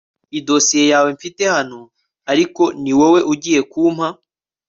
[0.39, 1.79] idosiye yawe mfite hano
[2.31, 4.07] ariko niwowe ugiye kumpa